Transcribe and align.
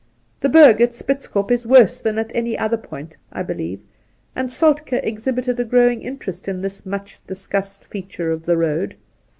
The 0.39 0.49
Berg 0.49 0.81
at 0.81 0.95
Spitz 0.95 1.27
Kop 1.27 1.51
is 1.51 1.67
worse 1.67 2.01
than 2.01 2.17
at 2.17 2.31
any 2.33 2.57
other 2.57 2.75
point, 2.75 3.15
I 3.31 3.43
believe, 3.43 3.81
and 4.35 4.49
Soltke 4.51 4.93
exhibited 5.03 5.59
a 5.59 5.63
growing 5.63 6.01
interest 6.01 6.47
in 6.47 6.59
this 6.63 6.87
much 6.87 7.23
discussed 7.27 7.85
feature 7.85 8.31
of 8.31 8.47
the 8.47 8.57
road. 8.57 8.95